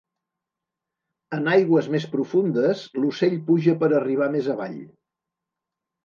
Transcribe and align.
En 1.35 1.49
aigües 1.51 1.89
més 1.95 2.07
profundes, 2.13 2.81
l'ocell 3.03 3.35
puja 3.49 3.75
per 3.83 3.91
arribar 3.99 4.31
més 4.37 4.49
avall. 4.55 4.79